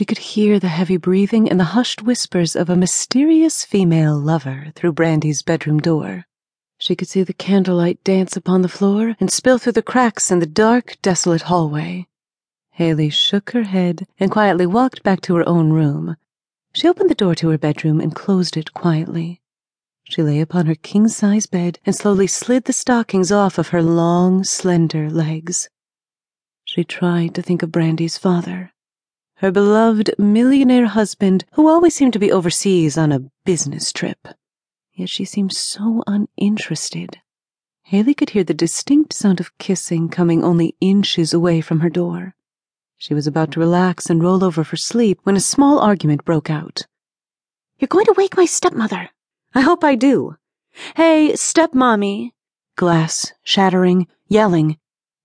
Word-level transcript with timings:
She 0.00 0.06
could 0.06 0.32
hear 0.32 0.58
the 0.58 0.68
heavy 0.68 0.96
breathing 0.96 1.46
and 1.50 1.60
the 1.60 1.76
hushed 1.76 2.00
whispers 2.00 2.56
of 2.56 2.70
a 2.70 2.74
mysterious 2.74 3.66
female 3.66 4.18
lover 4.18 4.72
through 4.74 4.94
Brandi's 4.94 5.42
bedroom 5.42 5.78
door. 5.78 6.24
She 6.78 6.96
could 6.96 7.06
see 7.06 7.22
the 7.22 7.34
candlelight 7.34 8.02
dance 8.02 8.34
upon 8.34 8.62
the 8.62 8.70
floor 8.70 9.14
and 9.20 9.30
spill 9.30 9.58
through 9.58 9.74
the 9.74 9.82
cracks 9.82 10.30
in 10.30 10.38
the 10.38 10.46
dark, 10.46 10.96
desolate 11.02 11.42
hallway. 11.42 12.06
Haley 12.70 13.10
shook 13.10 13.50
her 13.50 13.64
head 13.64 14.06
and 14.18 14.30
quietly 14.30 14.64
walked 14.64 15.02
back 15.02 15.20
to 15.20 15.36
her 15.36 15.46
own 15.46 15.70
room. 15.70 16.16
She 16.74 16.88
opened 16.88 17.10
the 17.10 17.14
door 17.14 17.34
to 17.34 17.50
her 17.50 17.58
bedroom 17.58 18.00
and 18.00 18.14
closed 18.14 18.56
it 18.56 18.72
quietly. 18.72 19.42
She 20.04 20.22
lay 20.22 20.40
upon 20.40 20.64
her 20.64 20.76
king 20.76 21.08
size 21.08 21.44
bed 21.44 21.78
and 21.84 21.94
slowly 21.94 22.26
slid 22.26 22.64
the 22.64 22.72
stockings 22.72 23.30
off 23.30 23.58
of 23.58 23.68
her 23.68 23.82
long, 23.82 24.44
slender 24.44 25.10
legs. 25.10 25.68
She 26.64 26.84
tried 26.84 27.34
to 27.34 27.42
think 27.42 27.62
of 27.62 27.70
Brandi's 27.70 28.16
father, 28.16 28.72
her 29.40 29.50
beloved 29.50 30.14
millionaire 30.18 30.84
husband 30.84 31.46
who 31.52 31.66
always 31.66 31.94
seemed 31.94 32.12
to 32.12 32.18
be 32.18 32.30
overseas 32.30 32.98
on 32.98 33.10
a 33.10 33.24
business 33.46 33.90
trip. 33.90 34.28
Yet 34.92 35.08
she 35.08 35.24
seemed 35.24 35.54
so 35.54 36.02
uninterested. 36.06 37.16
Haley 37.84 38.12
could 38.12 38.30
hear 38.30 38.44
the 38.44 38.52
distinct 38.52 39.14
sound 39.14 39.40
of 39.40 39.56
kissing 39.56 40.10
coming 40.10 40.44
only 40.44 40.76
inches 40.78 41.32
away 41.32 41.62
from 41.62 41.80
her 41.80 41.88
door. 41.88 42.34
She 42.98 43.14
was 43.14 43.26
about 43.26 43.50
to 43.52 43.60
relax 43.60 44.10
and 44.10 44.22
roll 44.22 44.44
over 44.44 44.62
for 44.62 44.76
sleep 44.76 45.20
when 45.22 45.36
a 45.36 45.40
small 45.40 45.78
argument 45.78 46.26
broke 46.26 46.50
out. 46.50 46.82
You're 47.78 47.88
going 47.88 48.04
to 48.04 48.14
wake 48.18 48.36
my 48.36 48.44
stepmother. 48.44 49.08
I 49.54 49.62
hope 49.62 49.82
I 49.82 49.94
do. 49.94 50.36
Hey, 50.96 51.32
stepmommy. 51.32 52.32
Glass, 52.76 53.32
shattering, 53.42 54.06
yelling. 54.28 54.76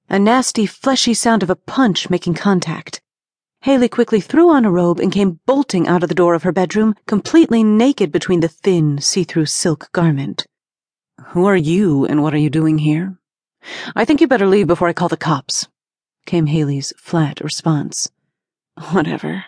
A 0.10 0.18
nasty, 0.18 0.66
fleshy 0.66 1.14
sound 1.14 1.44
of 1.44 1.50
a 1.50 1.56
punch 1.58 2.10
making 2.10 2.36
contact. 2.36 2.95
Haley 3.66 3.90
quickly 3.90 4.22
threw 4.22 4.52
on 4.52 4.64
a 4.64 4.70
robe 4.70 5.00
and 5.00 5.12
came 5.12 5.40
bolting 5.48 5.88
out 5.88 6.04
of 6.04 6.10
the 6.10 6.14
door 6.14 6.36
of 6.36 6.44
her 6.44 6.52
bedroom, 6.52 6.94
completely 7.08 7.64
naked 7.64 8.12
between 8.12 8.42
the 8.42 8.48
thin, 8.48 9.02
see 9.02 9.24
through 9.24 9.48
silk 9.48 9.92
garment. 9.92 10.46
Who 11.30 11.46
are 11.46 11.58
you 11.58 12.06
and 12.06 12.22
what 12.22 12.36
are 12.36 12.38
you 12.38 12.52
doing 12.52 12.78
here? 12.78 13.18
I 13.96 14.06
think 14.06 14.22
you 14.22 14.28
better 14.28 14.46
leave 14.46 14.68
before 14.68 14.88
I 14.88 14.94
call 14.94 15.10
the 15.10 15.18
cops 15.18 15.68
came 16.28 16.46
Haley's 16.46 16.94
flat 16.96 17.40
response. 17.42 18.12
Whatever. 18.92 19.46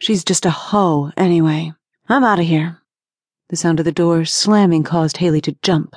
She's 0.00 0.24
just 0.24 0.44
a 0.44 0.50
hoe, 0.50 1.12
anyway. 1.16 1.72
I'm 2.08 2.24
out 2.24 2.40
of 2.40 2.46
here. 2.46 2.82
The 3.48 3.56
sound 3.56 3.78
of 3.78 3.84
the 3.84 3.92
door 3.92 4.24
slamming 4.24 4.82
caused 4.82 5.18
Haley 5.18 5.40
to 5.42 5.56
jump. 5.62 5.94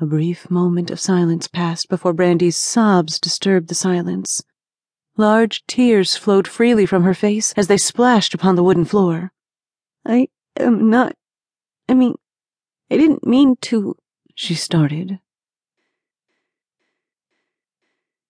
A 0.00 0.06
brief 0.06 0.50
moment 0.50 0.90
of 0.90 0.98
silence 0.98 1.46
passed 1.46 1.90
before 1.90 2.14
Brandi's 2.14 2.56
sobs 2.56 3.20
disturbed 3.20 3.68
the 3.68 3.74
silence. 3.74 4.42
Large 5.20 5.66
tears 5.66 6.16
flowed 6.16 6.48
freely 6.48 6.86
from 6.86 7.02
her 7.02 7.12
face 7.12 7.52
as 7.52 7.66
they 7.66 7.76
splashed 7.76 8.32
upon 8.32 8.56
the 8.56 8.62
wooden 8.62 8.86
floor. 8.86 9.34
I 10.02 10.28
am 10.58 10.88
not. 10.88 11.14
I 11.90 11.92
mean, 11.92 12.14
I 12.90 12.96
didn't 12.96 13.26
mean 13.26 13.56
to. 13.68 13.96
She 14.34 14.54
started, 14.54 15.18